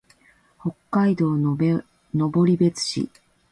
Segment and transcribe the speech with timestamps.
[0.59, 3.09] 北海道登別市